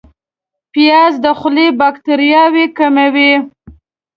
[0.73, 3.33] پیاز د خولې باکتریاوې کموي